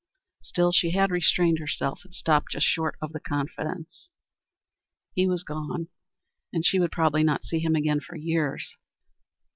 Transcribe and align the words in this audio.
Still, 0.41 0.71
she 0.71 0.93
had 0.93 1.11
restrained 1.11 1.59
herself, 1.59 2.01
and 2.03 2.15
stopped 2.15 2.53
just 2.53 2.65
short 2.65 2.97
of 3.03 3.13
the 3.13 3.19
confidence. 3.19 4.09
He 5.13 5.27
was 5.27 5.43
gone, 5.43 5.89
and 6.51 6.65
she 6.65 6.79
would 6.79 6.91
probably 6.91 7.21
not 7.23 7.45
see 7.45 7.59
him 7.59 7.75
again 7.75 7.99
for 7.99 8.15
years. 8.15 8.77